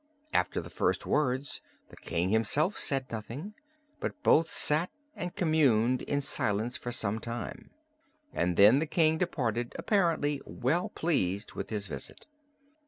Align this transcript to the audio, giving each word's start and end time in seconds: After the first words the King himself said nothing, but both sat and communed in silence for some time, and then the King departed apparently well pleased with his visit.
After 0.33 0.61
the 0.61 0.71
first 0.71 1.05
words 1.05 1.61
the 1.89 1.95
King 1.95 2.29
himself 2.29 2.75
said 2.75 3.11
nothing, 3.11 3.53
but 3.99 4.23
both 4.23 4.49
sat 4.49 4.89
and 5.15 5.35
communed 5.35 6.01
in 6.01 6.21
silence 6.21 6.75
for 6.75 6.91
some 6.91 7.19
time, 7.19 7.69
and 8.33 8.57
then 8.57 8.79
the 8.79 8.87
King 8.87 9.19
departed 9.19 9.75
apparently 9.77 10.41
well 10.43 10.89
pleased 10.89 11.53
with 11.53 11.69
his 11.69 11.85
visit. 11.85 12.25